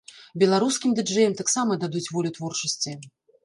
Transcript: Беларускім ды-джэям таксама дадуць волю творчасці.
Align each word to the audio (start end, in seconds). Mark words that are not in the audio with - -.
Беларускім 0.43 0.95
ды-джэям 1.01 1.37
таксама 1.43 1.79
дадуць 1.87 2.05
волю 2.17 2.35
творчасці. 2.41 2.99